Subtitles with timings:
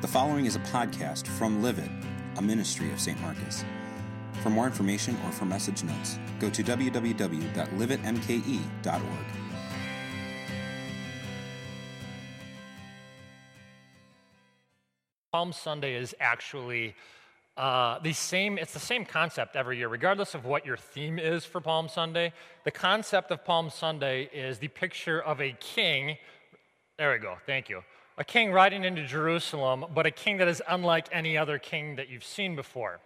[0.00, 1.90] The following is a podcast from Live It,
[2.36, 3.20] a ministry of St.
[3.20, 3.64] Marcus.
[4.44, 9.02] For more information or for message notes, go to www.liveitmke.org.
[15.32, 16.94] Palm Sunday is actually
[17.56, 21.44] uh, the same, it's the same concept every year, regardless of what your theme is
[21.44, 22.32] for Palm Sunday.
[22.62, 26.18] The concept of Palm Sunday is the picture of a king.
[26.98, 27.82] There we go, thank you.
[28.20, 32.08] A king riding into Jerusalem, but a king that is unlike any other king that
[32.08, 32.98] you've seen before.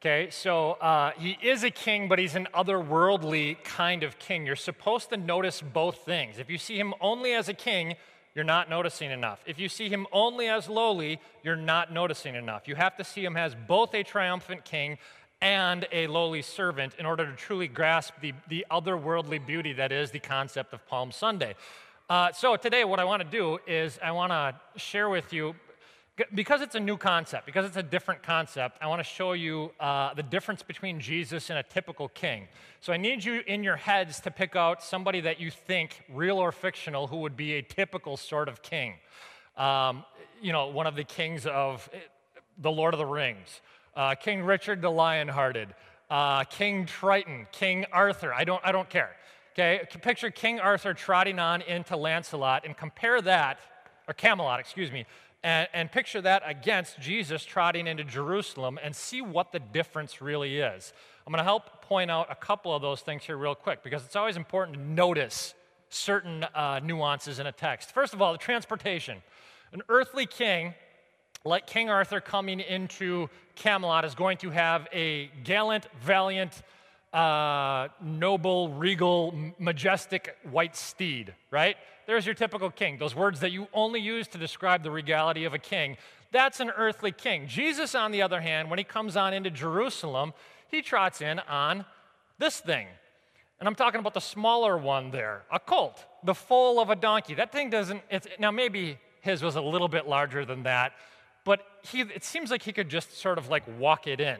[0.00, 4.44] Okay, so uh, he is a king, but he's an otherworldly kind of king.
[4.44, 6.40] You're supposed to notice both things.
[6.40, 7.94] If you see him only as a king,
[8.34, 9.40] you're not noticing enough.
[9.46, 12.66] If you see him only as lowly, you're not noticing enough.
[12.66, 14.98] You have to see him as both a triumphant king
[15.40, 20.10] and a lowly servant in order to truly grasp the, the otherworldly beauty that is
[20.10, 21.54] the concept of Palm Sunday.
[22.08, 25.56] Uh, so, today, what I want to do is I want to share with you
[26.32, 29.72] because it's a new concept, because it's a different concept, I want to show you
[29.80, 32.46] uh, the difference between Jesus and a typical king.
[32.80, 36.38] So I need you in your heads to pick out somebody that you think, real
[36.38, 38.94] or fictional, who would be a typical sort of king.
[39.56, 40.04] Um,
[40.40, 41.98] you know, one of the kings of eh,
[42.56, 43.60] the Lord of the Rings,
[43.96, 45.70] uh, King Richard the Lionhearted,
[46.08, 48.32] uh, King Triton, King Arthur.
[48.32, 49.10] I don't, I don't care.
[49.58, 53.58] Okay, picture King Arthur trotting on into Lancelot and compare that,
[54.06, 55.06] or Camelot, excuse me,
[55.42, 60.58] and, and picture that against Jesus trotting into Jerusalem and see what the difference really
[60.58, 60.92] is.
[61.26, 64.04] I'm going to help point out a couple of those things here, real quick, because
[64.04, 65.54] it's always important to notice
[65.88, 67.92] certain uh, nuances in a text.
[67.92, 69.22] First of all, the transportation.
[69.72, 70.74] An earthly king,
[71.46, 76.62] like King Arthur coming into Camelot, is going to have a gallant, valiant,
[77.16, 81.76] uh, noble, regal, majestic white steed, right?
[82.06, 82.98] There's your typical king.
[82.98, 85.96] Those words that you only use to describe the regality of a king.
[86.30, 87.48] That's an earthly king.
[87.48, 90.34] Jesus, on the other hand, when he comes on into Jerusalem,
[90.68, 91.86] he trots in on
[92.38, 92.86] this thing.
[93.58, 97.32] And I'm talking about the smaller one there, a colt, the foal of a donkey.
[97.34, 100.92] That thing doesn't, it's, now maybe his was a little bit larger than that,
[101.44, 104.36] but he, it seems like he could just sort of like walk it in.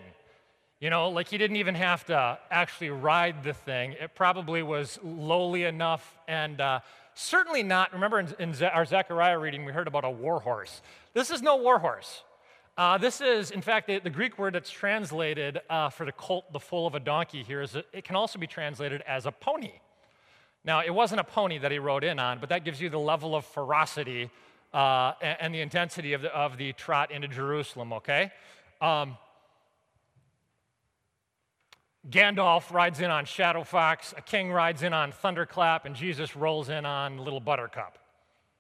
[0.79, 3.93] You know, like he didn't even have to actually ride the thing.
[3.93, 6.81] It probably was lowly enough and uh,
[7.15, 7.95] certainly not.
[7.95, 10.83] Remember in, in, our Zechariah reading, we heard about a war horse.
[11.15, 12.23] This is no war horse.
[12.77, 16.53] Uh, this is, in fact, the, the, Greek word that's translated uh, for the colt,
[16.53, 19.33] the foal of a donkey here, is a, it can also be translated as a
[19.33, 19.73] pony.
[20.63, 22.99] Now, it wasn't a pony that he rode in on, but that gives you the
[22.99, 24.31] level of ferocity
[24.75, 28.31] uh, and, and, the intensity of the, of the trot into Jerusalem, okay?
[28.83, 29.17] Um,
[32.11, 36.87] Gandalf rides in on Shadowfax, a king rides in on Thunderclap, and Jesus rolls in
[36.87, 37.99] on Little Buttercup.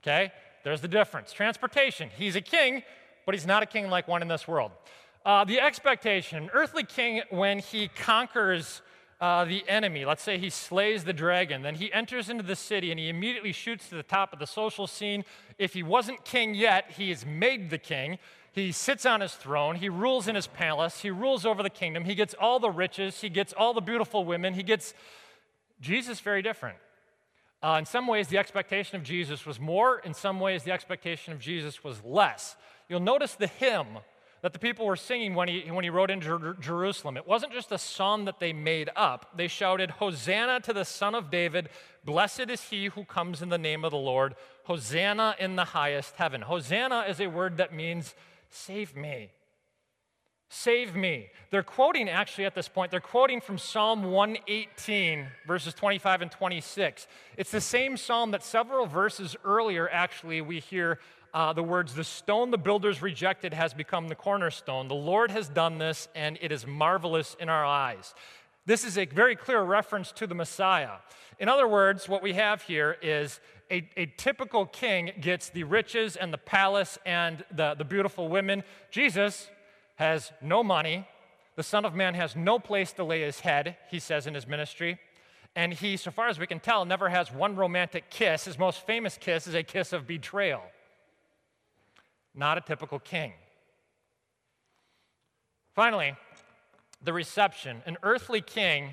[0.02, 0.32] Okay?
[0.64, 1.32] There's the difference.
[1.32, 2.10] Transportation.
[2.16, 2.82] He's a king,
[3.24, 4.72] but he's not a king like one in this world.
[5.24, 8.82] Uh, the expectation an earthly king, when he conquers
[9.20, 12.90] uh, the enemy, let's say he slays the dragon, then he enters into the city
[12.90, 15.24] and he immediately shoots to the top of the social scene.
[15.58, 18.18] If he wasn't king yet, he is made the king.
[18.56, 19.76] He sits on his throne.
[19.76, 21.02] He rules in his palace.
[21.02, 22.06] He rules over the kingdom.
[22.06, 23.20] He gets all the riches.
[23.20, 24.54] He gets all the beautiful women.
[24.54, 24.94] He gets
[25.78, 26.78] Jesus very different.
[27.62, 29.98] Uh, in some ways, the expectation of Jesus was more.
[29.98, 32.56] In some ways, the expectation of Jesus was less.
[32.88, 33.98] You'll notice the hymn
[34.40, 37.18] that the people were singing when he, when he rode into Jer- Jerusalem.
[37.18, 39.36] It wasn't just a song that they made up.
[39.36, 41.68] They shouted, Hosanna to the Son of David.
[42.06, 44.34] Blessed is he who comes in the name of the Lord.
[44.64, 46.40] Hosanna in the highest heaven.
[46.40, 48.14] Hosanna is a word that means
[48.50, 49.30] Save me.
[50.48, 51.28] Save me.
[51.50, 57.08] They're quoting, actually, at this point, they're quoting from Psalm 118, verses 25 and 26.
[57.36, 61.00] It's the same psalm that several verses earlier, actually, we hear
[61.34, 64.88] uh, the words, The stone the builders rejected has become the cornerstone.
[64.88, 68.14] The Lord has done this, and it is marvelous in our eyes.
[68.66, 70.96] This is a very clear reference to the Messiah.
[71.38, 73.38] In other words, what we have here is
[73.70, 78.64] a, a typical king gets the riches and the palace and the, the beautiful women.
[78.90, 79.48] Jesus
[79.96, 81.06] has no money.
[81.54, 84.46] The Son of Man has no place to lay his head, he says in his
[84.46, 84.98] ministry.
[85.54, 88.44] And he, so far as we can tell, never has one romantic kiss.
[88.44, 90.62] His most famous kiss is a kiss of betrayal.
[92.34, 93.32] Not a typical king.
[95.74, 96.16] Finally,
[97.02, 97.82] the reception.
[97.86, 98.90] An earthly king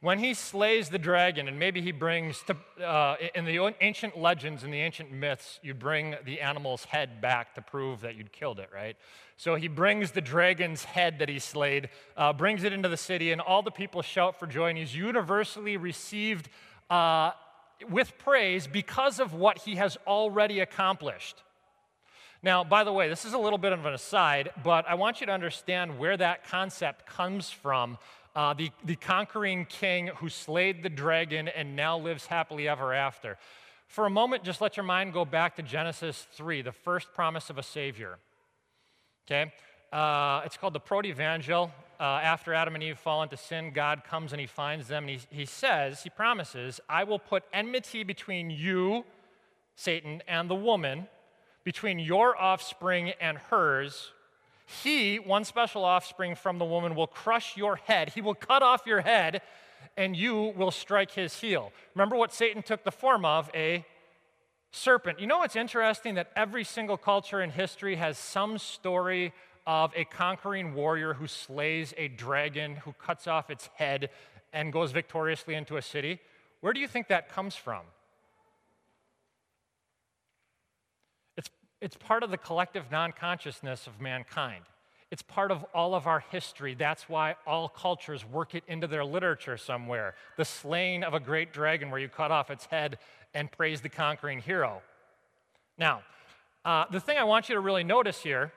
[0.00, 4.62] when he slays the dragon, and maybe he brings, to, uh, in the ancient legends
[4.62, 8.60] and the ancient myths, you bring the animal's head back to prove that you'd killed
[8.60, 8.96] it, right?
[9.36, 13.32] So he brings the dragon's head that he slayed, uh, brings it into the city,
[13.32, 16.48] and all the people shout for joy, and he's universally received
[16.90, 17.32] uh,
[17.90, 21.42] with praise because of what he has already accomplished.
[22.42, 25.20] Now, by the way, this is a little bit of an aside, but I want
[25.20, 27.98] you to understand where that concept comes from.
[28.36, 33.36] Uh, the, the conquering king who slayed the dragon and now lives happily ever after.
[33.88, 37.50] For a moment, just let your mind go back to Genesis 3, the first promise
[37.50, 38.18] of a Savior.
[39.26, 39.52] Okay?
[39.92, 41.72] Uh, it's called the Protevangel.
[41.98, 45.18] Uh, after Adam and Eve fall into sin, God comes and he finds them and
[45.18, 49.04] he, he says, he promises, I will put enmity between you,
[49.74, 51.08] Satan, and the woman
[51.68, 54.12] between your offspring and hers.
[54.82, 58.08] He, one special offspring from the woman, will crush your head.
[58.08, 59.42] He will cut off your head,
[59.94, 61.70] and you will strike his heel.
[61.94, 63.84] Remember what Satan took the form of a
[64.70, 65.20] serpent.
[65.20, 66.14] You know what's interesting?
[66.14, 69.34] That every single culture in history has some story
[69.66, 74.08] of a conquering warrior who slays a dragon, who cuts off its head,
[74.54, 76.18] and goes victoriously into a city.
[76.62, 77.82] Where do you think that comes from?
[81.80, 84.64] It's part of the collective non consciousness of mankind.
[85.10, 86.74] It's part of all of our history.
[86.74, 90.14] That's why all cultures work it into their literature somewhere.
[90.36, 92.98] The slaying of a great dragon, where you cut off its head
[93.32, 94.82] and praise the conquering hero.
[95.78, 96.02] Now,
[96.64, 98.52] uh, the thing I want you to really notice here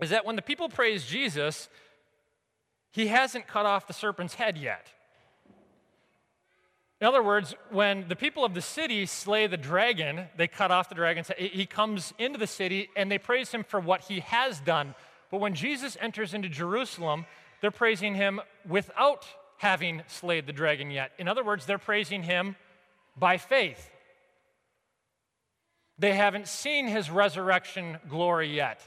[0.00, 1.68] is that when the people praise Jesus,
[2.90, 4.88] he hasn't cut off the serpent's head yet.
[7.00, 10.88] In other words, when the people of the city slay the dragon, they cut off
[10.88, 11.24] the dragon.
[11.36, 14.94] He comes into the city and they praise him for what he has done.
[15.30, 17.26] But when Jesus enters into Jerusalem,
[17.60, 19.26] they're praising him without
[19.58, 21.12] having slayed the dragon yet.
[21.18, 22.56] In other words, they're praising him
[23.16, 23.90] by faith.
[25.98, 28.80] They haven't seen his resurrection glory yet.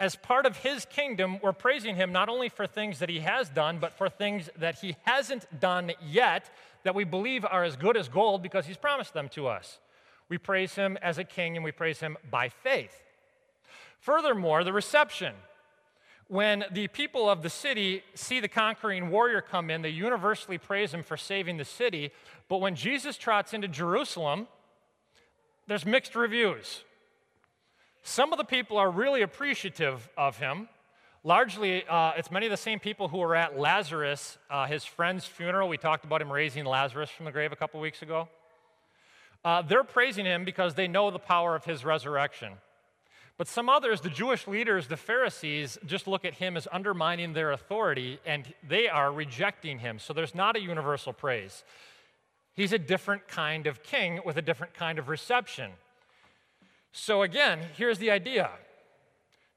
[0.00, 3.48] As part of his kingdom, we're praising him not only for things that he has
[3.48, 6.50] done, but for things that he hasn't done yet
[6.84, 9.80] that we believe are as good as gold because he's promised them to us.
[10.28, 13.02] We praise him as a king and we praise him by faith.
[13.98, 15.34] Furthermore, the reception.
[16.28, 20.92] When the people of the city see the conquering warrior come in, they universally praise
[20.92, 22.12] him for saving the city.
[22.48, 24.46] But when Jesus trots into Jerusalem,
[25.66, 26.84] there's mixed reviews.
[28.02, 30.68] Some of the people are really appreciative of him.
[31.26, 35.24] Largely, uh, it's many of the same people who were at Lazarus, uh, his friend's
[35.24, 35.70] funeral.
[35.70, 38.28] We talked about him raising Lazarus from the grave a couple weeks ago.
[39.42, 42.52] Uh, they're praising him because they know the power of his resurrection.
[43.38, 47.52] But some others, the Jewish leaders, the Pharisees, just look at him as undermining their
[47.52, 49.98] authority and they are rejecting him.
[49.98, 51.64] So there's not a universal praise.
[52.52, 55.70] He's a different kind of king with a different kind of reception.
[56.92, 58.50] So again, here's the idea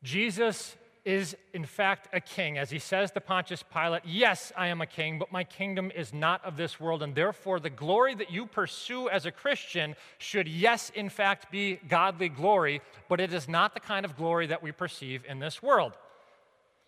[0.01, 0.77] Jesus
[1.07, 2.57] is in fact a king.
[2.57, 6.13] As he says to Pontius Pilate, Yes, I am a king, but my kingdom is
[6.13, 10.49] not of this world, and therefore the glory that you pursue as a Christian should,
[10.49, 14.61] yes, in fact, be godly glory, but it is not the kind of glory that
[14.61, 15.93] we perceive in this world.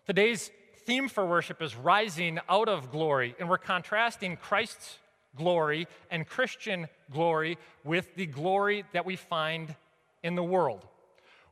[0.06, 0.50] Today's
[0.84, 4.98] theme for worship is rising out of glory, and we're contrasting Christ's
[5.34, 9.74] glory and Christian glory with the glory that we find
[10.22, 10.84] in the world.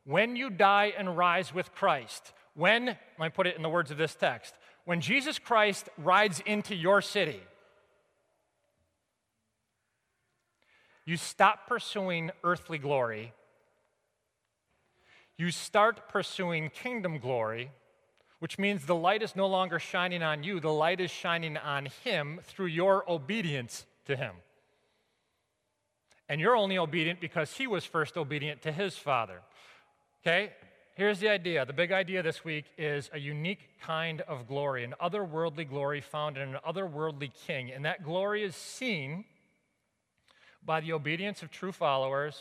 [0.05, 3.91] When you die and rise with Christ, when, let me put it in the words
[3.91, 7.41] of this text, when Jesus Christ rides into your city,
[11.05, 13.33] you stop pursuing earthly glory,
[15.37, 17.71] you start pursuing kingdom glory,
[18.41, 21.87] which means the light is no longer shining on you, the light is shining on
[22.03, 24.33] Him through your obedience to Him.
[26.29, 29.41] And you're only obedient because he was first obedient to his father.
[30.21, 30.53] Okay?
[30.99, 31.65] Here's the idea.
[31.65, 36.37] The big idea this week is a unique kind of glory, an otherworldly glory found
[36.37, 37.71] in an otherworldly king.
[37.71, 39.25] And that glory is seen
[40.67, 42.41] by the obedience of true followers,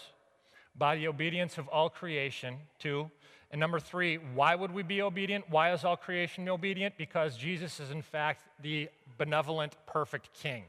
[0.75, 3.11] by the obedience of all creation, too.
[3.51, 5.45] And number three, why would we be obedient?
[5.51, 6.97] Why is all creation obedient?
[6.97, 10.63] Because Jesus is, in fact, the benevolent, perfect king.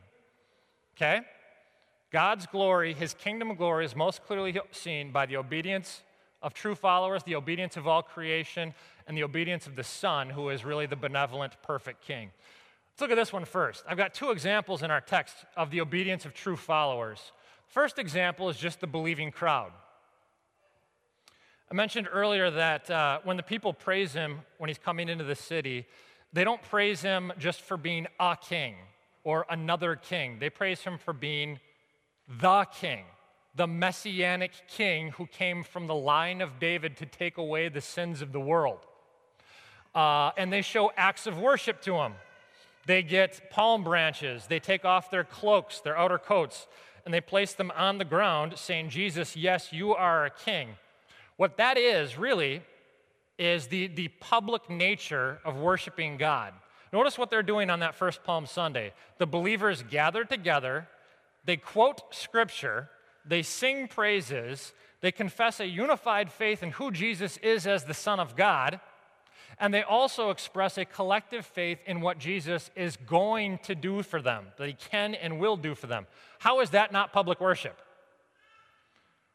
[0.95, 1.23] Okay?
[2.13, 6.03] God's glory, his kingdom of glory, is most clearly seen by the obedience
[6.43, 8.75] of true followers, the obedience of all creation,
[9.07, 12.31] and the obedience of the Son, who is really the benevolent, perfect king.
[12.93, 13.85] Let's look at this one first.
[13.89, 17.33] I've got two examples in our text of the obedience of true followers.
[17.67, 19.73] First example is just the believing crowd.
[21.71, 25.35] I mentioned earlier that uh, when the people praise him when he's coming into the
[25.35, 25.87] city,
[26.33, 28.75] they don't praise him just for being a king
[29.23, 30.39] or another king.
[30.39, 31.61] They praise him for being
[32.41, 33.05] the king,
[33.55, 38.23] the messianic king who came from the line of David to take away the sins
[38.23, 38.87] of the world.
[39.95, 42.13] Uh, and they show acts of worship to him.
[42.87, 46.67] They get palm branches, they take off their cloaks, their outer coats,
[47.05, 50.71] and they place them on the ground, saying, Jesus, yes, you are a king.
[51.37, 52.63] What that is, really,
[53.39, 56.53] is the, the public nature of worshiping God.
[56.93, 58.93] Notice what they're doing on that first Palm Sunday.
[59.19, 60.89] The believers gather together,
[61.45, 62.91] they quote scripture,
[63.29, 68.19] they sing praises, they confess a unified faith in who Jesus is as the Son
[68.19, 68.81] of God,
[69.61, 74.23] and they also express a collective faith in what Jesus is going to do for
[74.23, 76.07] them, that he can and will do for them.
[76.39, 77.81] How is that not public worship?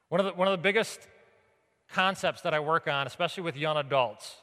[0.10, 1.00] One of the, one of the biggest
[1.92, 4.36] concepts that I work on, especially with young adults.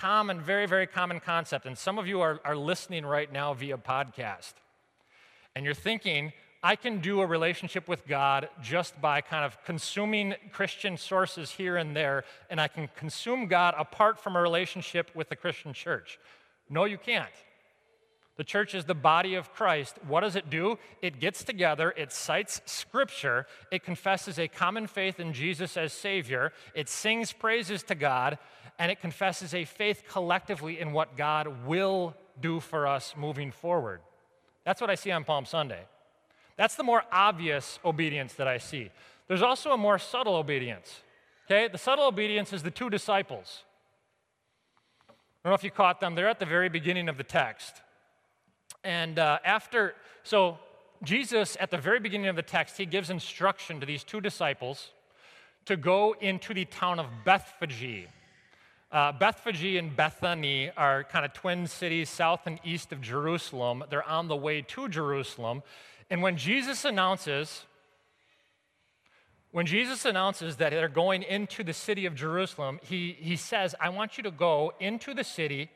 [0.00, 1.66] Common, very, very common concept.
[1.66, 4.54] And some of you are, are listening right now via podcast.
[5.54, 6.32] And you're thinking,
[6.62, 11.76] I can do a relationship with God just by kind of consuming Christian sources here
[11.76, 16.18] and there, and I can consume God apart from a relationship with the Christian church.
[16.68, 17.30] No, you can't.
[18.36, 19.96] The church is the body of Christ.
[20.06, 20.78] What does it do?
[21.00, 26.52] It gets together, it cites scripture, it confesses a common faith in Jesus as Savior,
[26.74, 28.38] it sings praises to God,
[28.78, 34.00] and it confesses a faith collectively in what God will do for us moving forward.
[34.64, 35.84] That's what I see on Palm Sunday.
[36.56, 38.90] That's the more obvious obedience that I see.
[39.28, 41.02] There's also a more subtle obedience.
[41.46, 41.68] Okay?
[41.68, 43.62] The subtle obedience is the two disciples.
[45.08, 45.12] I
[45.44, 47.82] don't know if you caught them, they're at the very beginning of the text.
[48.82, 50.58] And uh, after, so
[51.02, 54.90] Jesus, at the very beginning of the text, he gives instruction to these two disciples
[55.66, 58.06] to go into the town of Bethphage.
[58.90, 63.84] Uh, Bethphage and Bethany are kind of twin cities south and east of Jerusalem.
[63.90, 65.62] They're on the way to Jerusalem.
[66.10, 67.64] And when Jesus announces,
[69.50, 73.88] when Jesus announces that they're going into the city of Jerusalem, he, he says, I
[73.88, 75.70] want you to go into the city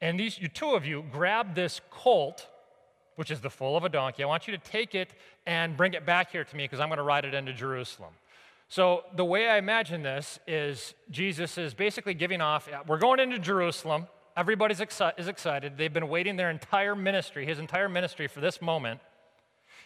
[0.00, 2.46] and these you, two of you grab this colt,
[3.16, 4.22] which is the foal of a donkey.
[4.22, 5.10] I want you to take it
[5.46, 8.10] and bring it back here to me because I'm going to ride it into Jerusalem.
[8.68, 12.68] So the way I imagine this is Jesus is basically giving off.
[12.86, 14.06] We're going into Jerusalem.
[14.36, 15.76] Everybody's exci- is excited.
[15.76, 19.00] They've been waiting their entire ministry, his entire ministry, for this moment.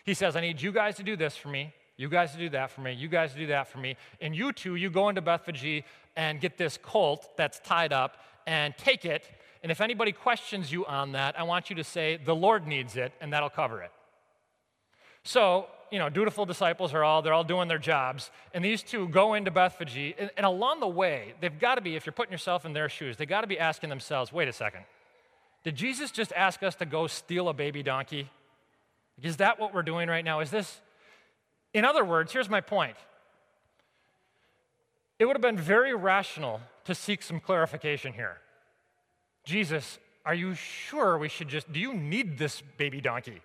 [0.04, 1.72] He says, "I need you guys to do this for me.
[1.96, 2.92] You guys to do that for me.
[2.92, 3.96] You guys to do that for me.
[4.20, 5.84] And you two, you go into Bethphage
[6.16, 9.30] and get this colt that's tied up and take it
[9.64, 12.96] and if anybody questions you on that, I want you to say, the Lord needs
[12.96, 13.90] it, and that'll cover it.
[15.22, 18.30] So, you know, dutiful disciples are all, they're all doing their jobs.
[18.52, 21.96] And these two go into Bethphage, and, and along the way, they've got to be,
[21.96, 24.52] if you're putting yourself in their shoes, they've got to be asking themselves, wait a
[24.52, 24.84] second,
[25.62, 28.28] did Jesus just ask us to go steal a baby donkey?
[29.22, 30.40] Is that what we're doing right now?
[30.40, 30.80] Is this,
[31.72, 32.96] in other words, here's my point.
[35.18, 38.38] It would have been very rational to seek some clarification here.
[39.44, 43.40] Jesus, are you sure we should just, do you need this baby donkey?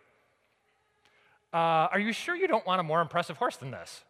[1.54, 4.04] Uh, are you sure you don't want a more impressive horse than this?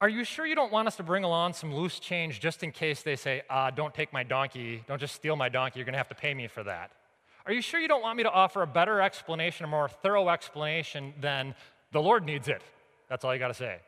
[0.00, 2.70] Are you sure you don't want us to bring along some loose change just in
[2.70, 5.96] case they say, uh, don't take my donkey, don't just steal my donkey, you're gonna
[5.96, 6.90] have to pay me for that?
[7.46, 10.28] Are you sure you don't want me to offer a better explanation, a more thorough
[10.28, 11.54] explanation than
[11.92, 12.62] the Lord needs it?
[13.08, 13.78] That's all you gotta say.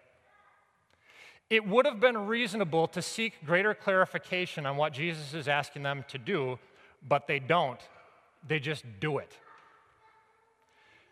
[1.51, 6.05] It would have been reasonable to seek greater clarification on what Jesus is asking them
[6.09, 6.59] to do
[7.07, 7.81] but they don't.
[8.47, 9.33] They just do it.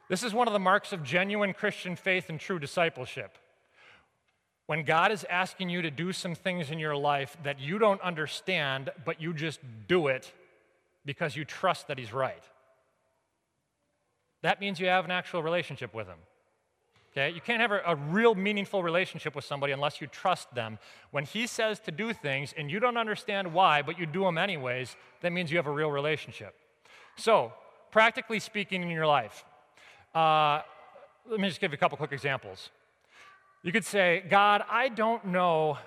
[0.08, 3.36] This is one of the marks of genuine Christian faith and true discipleship.
[4.66, 8.00] When God is asking you to do some things in your life that you don't
[8.00, 10.32] understand, but you just do it
[11.06, 12.42] because you trust that He's right.
[14.42, 16.18] That means you have an actual relationship with Him.
[17.16, 17.34] Okay?
[17.34, 20.78] You can't have a, a, real meaningful relationship with somebody unless you trust them.
[21.12, 24.36] When he says to do things and you don't understand why, but you do them
[24.36, 26.54] anyways, that means you have a real relationship.
[27.16, 27.54] So,
[27.90, 29.46] practically speaking in your life,
[30.14, 30.60] uh,
[31.28, 32.68] let me just give you a couple quick examples.
[33.62, 35.78] You could say, God, I don't know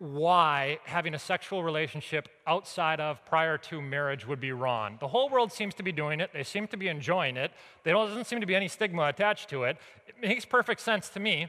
[0.00, 4.96] why having a sexual relationship outside of prior to marriage would be wrong.
[4.98, 6.30] The whole world seems to be doing it.
[6.32, 7.52] They seem to be enjoying it.
[7.84, 9.76] There doesn't seem to be any stigma attached to it.
[10.08, 11.48] It makes perfect sense to me.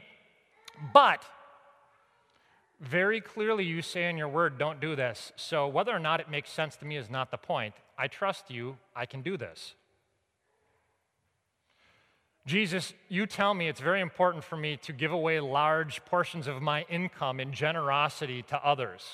[0.92, 1.24] But
[2.78, 5.32] very clearly, you say in your word, don't do this.
[5.34, 7.74] So whether or not it makes sense to me is not the point.
[7.96, 8.76] I trust you.
[8.94, 9.74] I can do this.
[12.44, 16.60] Jesus, you tell me it's very important for me to give away large portions of
[16.60, 19.04] my income in generosity to others.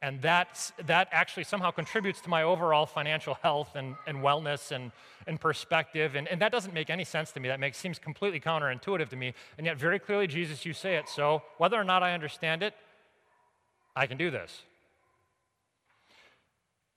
[0.00, 4.92] And that's, that actually somehow contributes to my overall financial health and, and wellness and,
[5.26, 6.14] and perspective.
[6.14, 7.48] And, and that doesn't make any sense to me.
[7.48, 9.34] That makes, seems completely counterintuitive to me.
[9.56, 11.08] And yet, very clearly, Jesus, you say it.
[11.08, 12.74] So, whether or not I understand it,
[13.96, 14.62] I can do this.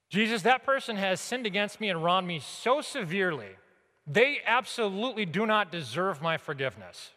[0.09, 3.49] Jesus, that person has sinned against me and wronged me so severely
[4.07, 7.11] they absolutely do not deserve my forgiveness.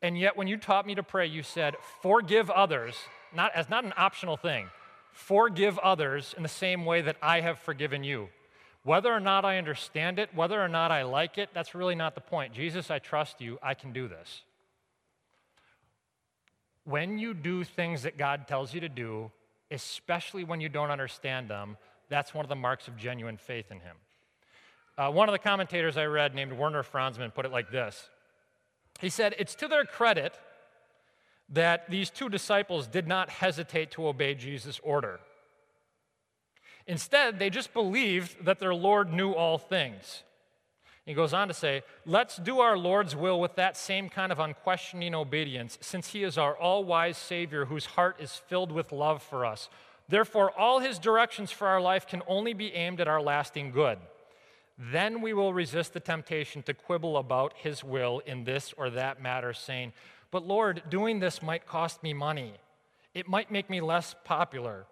[0.00, 2.94] And yet, when you taught me to pray, you said, Forgive others
[3.34, 4.68] not, as not an optional thing.
[5.12, 8.28] Forgive others in the same way that I have forgiven you.
[8.84, 12.14] Whether or not I understand it, whether or not I like it, that's really not
[12.14, 12.52] the point.
[12.52, 13.58] Jesus, I trust you.
[13.62, 14.42] I can do this.
[16.84, 19.30] When you do things that God tells you to do,
[19.70, 21.76] especially when you don't understand them,
[22.08, 23.96] that's one of the marks of genuine faith in Him.
[24.98, 28.10] Uh, one of the commentators I read, named Werner Franzmann, put it like this
[29.00, 30.38] He said, It's to their credit
[31.50, 35.20] that these two disciples did not hesitate to obey Jesus' order.
[36.86, 40.24] Instead, they just believed that their Lord knew all things.
[41.06, 44.40] He goes on to say, Let's do our Lord's will with that same kind of
[44.40, 49.22] unquestioning obedience, since He is our all wise Savior whose heart is filled with love
[49.22, 49.70] for us.
[50.08, 53.98] Therefore, all His directions for our life can only be aimed at our lasting good.
[54.78, 59.20] Then we will resist the temptation to quibble about His will in this or that
[59.20, 59.92] matter, saying,
[60.30, 62.54] But Lord, doing this might cost me money.
[63.12, 64.86] It might make me less popular.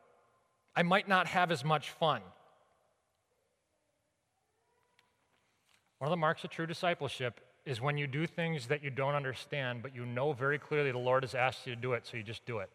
[0.74, 2.20] I might not have as much fun.
[5.98, 9.14] One of the marks of true discipleship is when you do things that you don't
[9.14, 12.16] understand, but you know very clearly the Lord has asked you to do it, so
[12.16, 12.70] you just do it.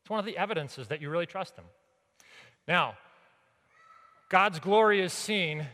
[0.00, 1.64] It's one of the evidences that you really trust Him.
[2.66, 2.96] Now,
[4.28, 5.66] God's glory is seen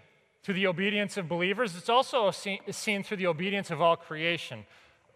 [0.48, 4.64] through the obedience of believers, it's also seen through the obedience of all creation.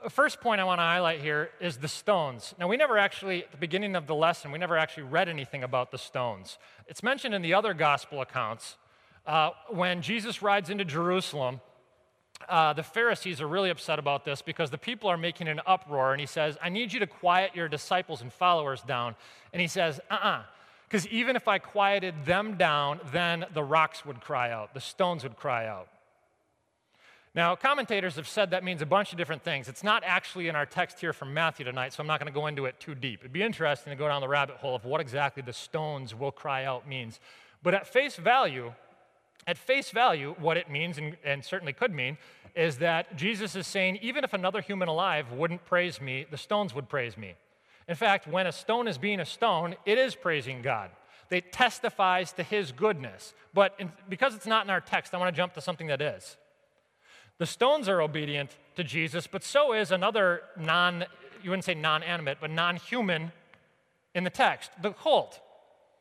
[0.04, 2.54] The first point I want to highlight here is the stones.
[2.58, 5.64] Now, we never actually, at the beginning of the lesson, we never actually read anything
[5.64, 6.58] about the stones.
[6.86, 8.76] It's mentioned in the other gospel accounts.
[9.26, 11.62] Uh, when Jesus rides into Jerusalem,
[12.46, 16.12] uh, the Pharisees are really upset about this because the people are making an uproar,
[16.12, 19.16] and he says, I need you to quiet your disciples and followers down.
[19.54, 20.42] And he says, uh uh-uh, uh,
[20.92, 25.22] because even if I quieted them down, then the rocks would cry out, the stones
[25.22, 25.88] would cry out.
[27.34, 29.70] Now, commentators have said that means a bunch of different things.
[29.70, 32.38] It's not actually in our text here from Matthew tonight, so I'm not going to
[32.38, 33.20] go into it too deep.
[33.20, 36.30] It'd be interesting to go down the rabbit hole of what exactly the stones will
[36.30, 37.20] cry out means.
[37.62, 38.74] But at face value,
[39.46, 42.18] at face value, what it means, and, and certainly could mean,
[42.54, 46.74] is that Jesus is saying, even if another human alive wouldn't praise me, the stones
[46.74, 47.32] would praise me.
[47.88, 50.90] In fact, when a stone is being a stone, it is praising God.
[51.30, 53.34] It testifies to his goodness.
[53.54, 56.02] But in, because it's not in our text, I want to jump to something that
[56.02, 56.36] is.
[57.38, 61.06] The stones are obedient to Jesus, but so is another non,
[61.42, 63.32] you wouldn't say non animate, but non human
[64.14, 65.40] in the text the colt,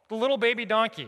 [0.10, 1.08] the little baby donkey.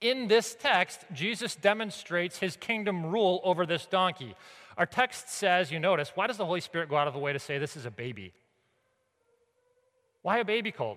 [0.00, 4.34] In this text, Jesus demonstrates his kingdom rule over this donkey.
[4.76, 7.32] Our text says, you notice, why does the Holy Spirit go out of the way
[7.32, 8.32] to say this is a baby?
[10.24, 10.96] Why a baby colt?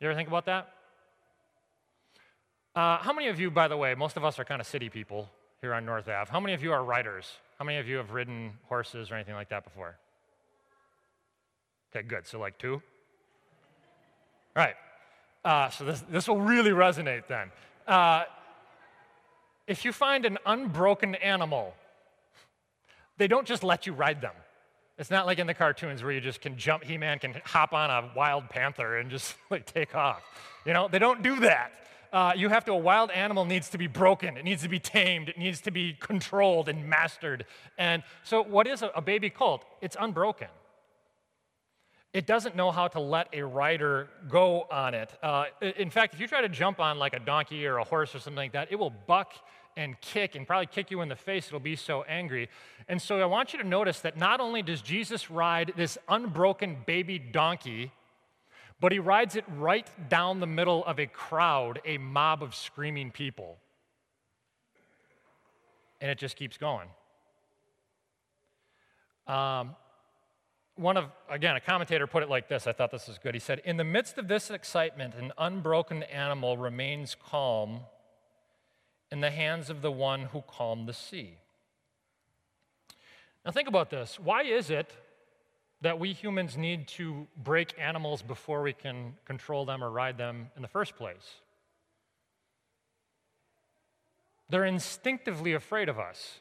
[0.00, 0.68] You ever think about that?
[2.74, 4.90] Uh, how many of you, by the way, most of us are kind of city
[4.90, 5.30] people,
[5.62, 6.30] here on North Ave.
[6.30, 7.26] How many of you are riders?
[7.58, 9.96] How many of you have ridden horses or anything like that before?
[11.90, 12.26] Okay, good.
[12.26, 12.74] So, like two?
[12.74, 12.82] All
[14.54, 14.74] right.
[15.42, 17.50] Uh, so, this, this will really resonate then.
[17.86, 18.24] Uh,
[19.66, 21.74] if you find an unbroken animal,
[23.16, 24.34] they don't just let you ride them.
[24.98, 27.72] It's not like in the cartoons where you just can jump, He Man can hop
[27.72, 30.22] on a wild panther and just like take off.
[30.64, 31.72] You know, they don't do that
[32.12, 34.78] uh, you have to, a wild animal needs to be broken, it needs to be
[34.78, 37.44] tamed, it needs to be controlled and mastered.
[37.78, 39.64] And so, what is a, a baby colt?
[39.80, 40.48] It's unbroken.
[42.12, 45.12] It doesn't know how to let a rider go on it.
[45.22, 48.14] Uh, in fact, if you try to jump on like a donkey or a horse
[48.14, 49.34] or something like that, it will buck
[49.76, 51.46] and kick and probably kick you in the face.
[51.48, 52.48] It'll be so angry.
[52.88, 56.78] And so I want you to notice that not only does Jesus ride this unbroken
[56.86, 57.92] baby donkey,
[58.80, 63.10] but he rides it right down the middle of a crowd, a mob of screaming
[63.10, 63.58] people.
[66.00, 66.88] And it just keeps going.
[69.26, 69.74] Um,
[70.76, 72.66] one of, again, a commentator put it like this.
[72.66, 73.34] I thought this was good.
[73.34, 77.80] He said, In the midst of this excitement, an unbroken animal remains calm
[79.10, 81.38] in the hands of the one who calmed the sea.
[83.44, 84.18] Now, think about this.
[84.18, 84.92] Why is it
[85.82, 90.50] that we humans need to break animals before we can control them or ride them
[90.56, 91.40] in the first place.
[94.48, 96.40] They're instinctively afraid of us.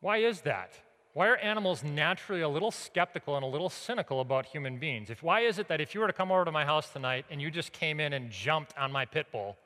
[0.00, 0.74] Why is that?
[1.14, 5.08] Why are animals naturally a little skeptical and a little cynical about human beings?
[5.08, 7.24] If, why is it that if you were to come over to my house tonight
[7.30, 9.56] and you just came in and jumped on my pit bull,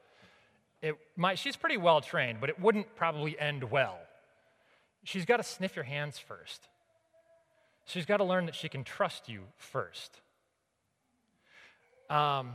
[0.83, 3.99] it might, she's pretty well trained, but it wouldn't probably end well.
[5.05, 6.69] She's got to sniff your hands first.
[7.87, 10.21] She's got to learn that she can trust you first.
[12.09, 12.55] Um,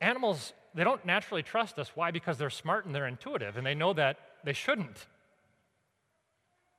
[0.00, 1.90] animals, they don't naturally trust us.
[1.94, 2.10] Why?
[2.10, 5.06] Because they're smart and they're intuitive, and they know that they shouldn't.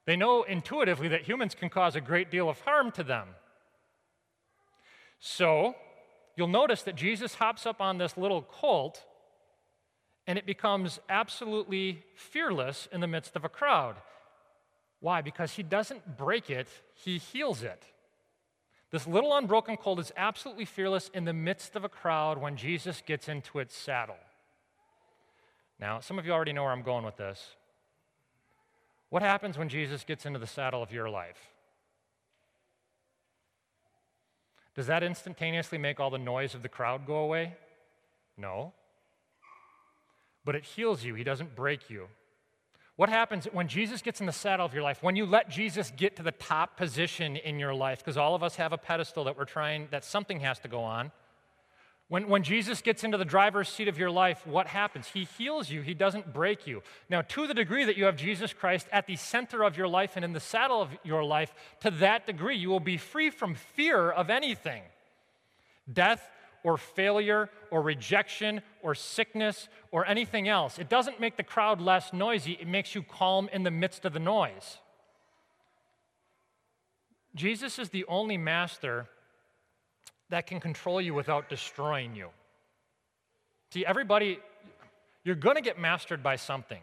[0.05, 3.27] They know intuitively that humans can cause a great deal of harm to them.
[5.19, 5.75] So
[6.35, 9.03] you'll notice that Jesus hops up on this little colt
[10.27, 13.95] and it becomes absolutely fearless in the midst of a crowd.
[14.99, 15.21] Why?
[15.21, 17.85] Because he doesn't break it, he heals it.
[18.91, 23.01] This little unbroken colt is absolutely fearless in the midst of a crowd when Jesus
[23.05, 24.17] gets into its saddle.
[25.79, 27.55] Now, some of you already know where I'm going with this.
[29.09, 31.37] What happens when Jesus gets into the saddle of your life?
[34.75, 37.55] Does that instantaneously make all the noise of the crowd go away?
[38.37, 38.73] No.
[40.47, 42.07] But it heals you, He doesn't break you.
[42.95, 45.03] What happens when Jesus gets in the saddle of your life?
[45.03, 48.43] When you let Jesus get to the top position in your life, because all of
[48.43, 51.11] us have a pedestal that we're trying, that something has to go on.
[52.07, 55.07] When, when Jesus gets into the driver's seat of your life, what happens?
[55.07, 56.81] He heals you, He doesn't break you.
[57.09, 60.13] Now, to the degree that you have Jesus Christ at the center of your life
[60.15, 63.53] and in the saddle of your life, to that degree, you will be free from
[63.53, 64.83] fear of anything
[65.91, 66.29] death,
[66.67, 70.77] or failure or rejection or sickness or anything else.
[70.77, 74.11] It doesn't make the crowd less noisy, it makes you calm in the midst of
[74.11, 74.79] the noise.
[77.35, 79.07] Jesus is the only master
[80.29, 82.27] that can control you without destroying you.
[83.71, 84.39] See, everybody,
[85.23, 86.81] you're going to get mastered by something.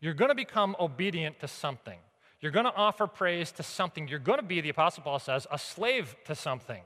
[0.00, 1.98] You're going to become obedient to something.
[2.40, 4.08] You're going to offer praise to something.
[4.08, 6.82] You're going to be, the Apostle Paul says, a slave to something.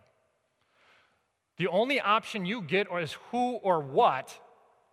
[1.58, 4.38] The only option you get is who or what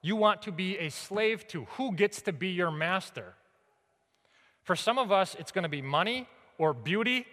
[0.01, 3.33] you want to be a slave to, who gets to be your master.
[4.63, 7.25] For some of us, it's going to be money or beauty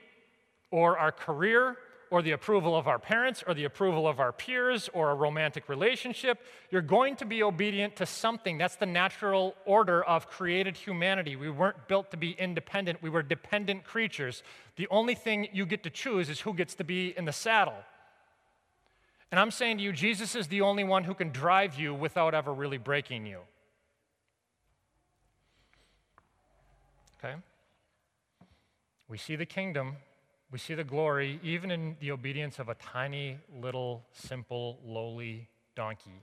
[0.71, 1.77] or our career
[2.11, 5.67] or the approval of our parents or the approval of our peers or a romantic
[5.71, 6.41] relationship.
[6.71, 8.59] You're going to be obedient to something.
[8.59, 11.37] That's the natural order of created humanity.
[11.37, 14.43] We weren't built to be independent, we were dependent creatures.
[14.77, 17.83] The only thing you get to choose is who gets to be in the saddle.
[19.33, 22.35] And I'm saying to you, Jesus is the only one who can drive you without
[22.35, 23.39] ever really breaking you.
[27.19, 27.37] Okay?
[29.09, 29.97] We see the kingdom,
[30.51, 36.23] we see the glory, even in the obedience of a tiny, little, simple, lowly donkey.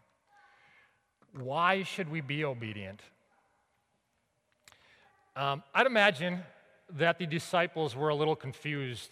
[1.34, 3.02] Why should we be obedient?
[5.36, 6.44] Um, I'd imagine
[6.92, 9.12] that the disciples were a little confused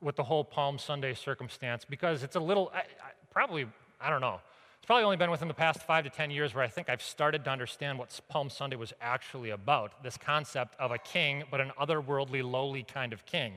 [0.00, 3.66] with the whole Palm Sunday circumstance because it's a little, I, I, probably,
[4.00, 4.40] I don't know.
[4.78, 7.02] It's probably only been within the past five to 10 years where I think I've
[7.02, 11.60] started to understand what Palm Sunday was actually about this concept of a king, but
[11.60, 13.54] an otherworldly, lowly kind of king.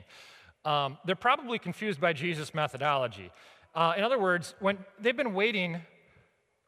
[0.64, 3.30] Um, they're probably confused by Jesus' methodology.
[3.74, 5.82] Uh, in other words, when they've been waiting,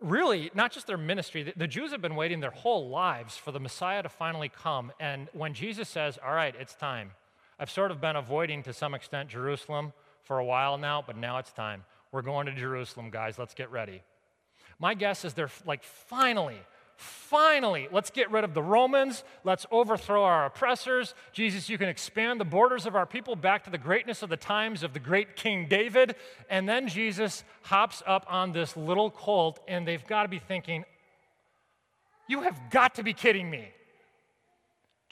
[0.01, 3.53] really, not just their ministry, the, the Jews have been waiting their whole lives for
[3.53, 4.93] the Messiah to finally come.
[5.01, 7.11] And when Jesus says, All right, it's time,
[7.63, 9.93] I've sort of been avoiding to some extent Jerusalem
[10.25, 11.85] for a while now, but now it's time.
[12.11, 13.39] We're going to Jerusalem, guys.
[13.39, 14.03] Let's get ready.
[14.81, 16.59] My guess is they're like, finally,
[16.97, 19.23] finally, let's get rid of the Romans.
[19.45, 21.15] Let's overthrow our oppressors.
[21.33, 24.37] Jesus, you can expand the borders of our people back to the greatness of the
[24.37, 26.17] times of the great King David.
[26.51, 30.85] And then Jesus hops up on this little colt, and they've got to be thinking,
[32.27, 33.69] You have got to be kidding me.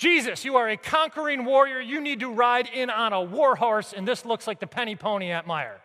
[0.01, 1.79] Jesus, you are a conquering warrior.
[1.79, 4.97] You need to ride in on a war horse, and this looks like the penny
[4.97, 5.77] pony at Meijer.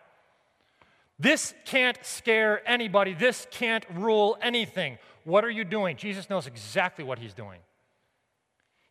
[1.18, 3.12] This can't scare anybody.
[3.12, 4.96] This can't rule anything.
[5.24, 5.98] What are you doing?
[5.98, 7.60] Jesus knows exactly what he's doing.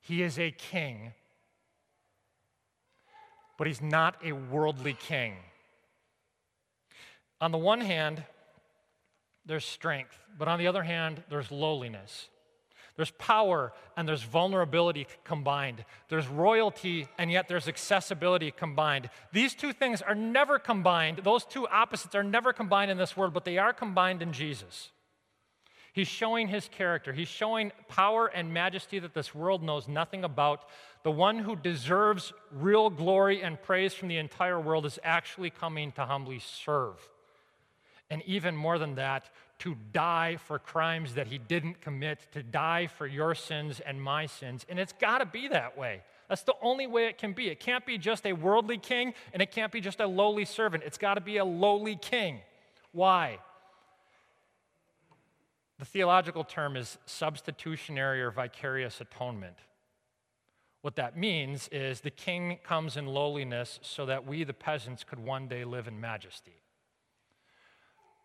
[0.02, 1.14] He is a king,
[3.58, 5.38] but he's not a worldly king.
[7.42, 8.24] On the one hand,
[9.44, 12.30] there's strength, but on the other hand, there's lowliness.
[12.96, 15.84] There's power and there's vulnerability combined.
[16.08, 19.10] There's royalty and yet there's accessibility combined.
[19.34, 21.20] These two things are never combined.
[21.24, 24.92] Those two opposites are never combined in this world, but they are combined in Jesus.
[25.96, 27.14] He's showing his character.
[27.14, 30.66] He's showing power and majesty that this world knows nothing about.
[31.04, 35.94] The one who deserves real glory and praise from the entire world is actually coming
[35.94, 36.98] to humbly serve.
[38.10, 42.88] And even more than that, to die for crimes that he didn't commit, to die
[42.88, 44.66] for your sins and my sins.
[44.68, 46.02] And it's got to be that way.
[46.28, 47.50] That's the only way it can be.
[47.50, 50.84] It can't be just a worldly king and it can't be just a lowly servant.
[50.86, 52.40] It's got to be a lowly king.
[52.92, 53.40] Why?
[55.80, 59.58] The theological term is substitutionary or vicarious atonement.
[60.82, 65.20] What that means is the king comes in lowliness so that we, the peasants, could
[65.20, 66.62] one day live in majesty.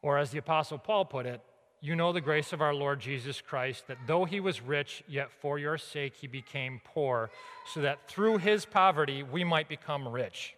[0.03, 1.41] Or, as the Apostle Paul put it,
[1.83, 5.31] you know the grace of our Lord Jesus Christ, that though he was rich, yet
[5.41, 7.31] for your sake he became poor,
[7.73, 10.55] so that through his poverty we might become rich.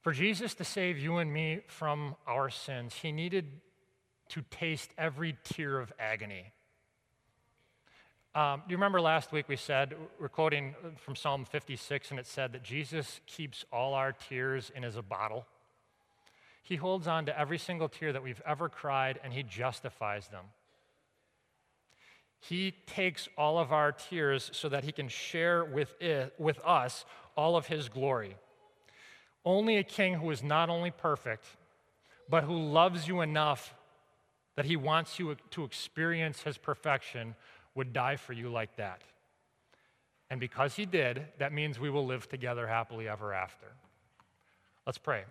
[0.00, 3.60] For Jesus to save you and me from our sins, he needed
[4.30, 6.52] to taste every tear of agony.
[8.34, 12.26] Um, do you remember last week we said, we're quoting from Psalm 56, and it
[12.26, 15.46] said that Jesus keeps all our tears in his bottle?
[16.66, 20.46] He holds on to every single tear that we've ever cried, and he justifies them.
[22.40, 27.04] He takes all of our tears so that he can share with, it, with us
[27.36, 28.34] all of his glory.
[29.44, 31.44] Only a king who is not only perfect,
[32.28, 33.72] but who loves you enough
[34.56, 37.36] that he wants you to experience his perfection
[37.76, 39.02] would die for you like that.
[40.30, 43.68] And because he did, that means we will live together happily ever after.
[44.84, 45.26] Let's pray.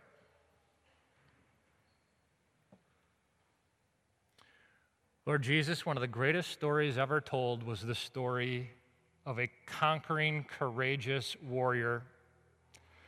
[5.28, 8.70] Lord Jesus, one of the greatest stories ever told was the story
[9.26, 12.04] of a conquering, courageous warrior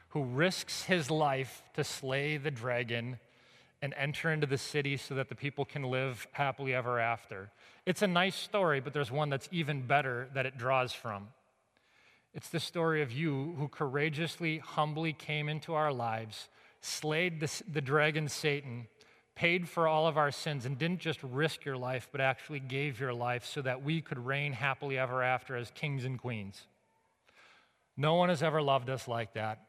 [0.10, 3.20] who risks his life to slay the dragon
[3.84, 7.52] and enter into the city so that the people can live happily ever after.
[7.86, 11.28] It's a nice story, but there's one that's even better that it draws from.
[12.34, 16.50] It's the story of you who courageously, humbly came into our lives,
[16.82, 18.88] slayed the, the dragon Satan,
[19.38, 23.00] paid for all of our sins, and didn't just risk your life, but actually gave
[23.00, 26.64] your life so that we could reign happily ever after as kings and queens.
[27.96, 29.62] No one has ever loved us like that.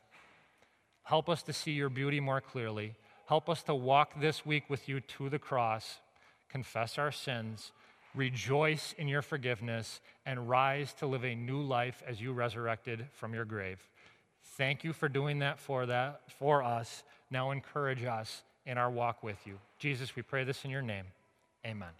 [1.02, 2.94] Help us to see your beauty more clearly.
[3.26, 5.98] Help us to walk this week with you to the cross,
[6.48, 7.72] confess our sins,
[8.14, 13.34] rejoice in your forgiveness, and rise to live a new life as you resurrected from
[13.34, 13.86] your grave.
[14.56, 17.02] Thank you for doing that for that for us.
[17.30, 19.58] Now encourage us in our walk with you.
[19.78, 21.04] Jesus, we pray this in your name.
[21.66, 21.98] Amen.